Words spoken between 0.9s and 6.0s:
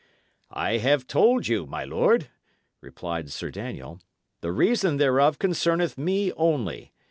told you, my lord," replied Sir Daniel, "the reason thereof concerneth